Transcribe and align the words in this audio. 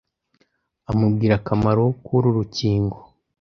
amubwira 0.91 1.33
akamaro 1.39 1.85
k’uru 2.05 2.29
rukingo 2.37 2.97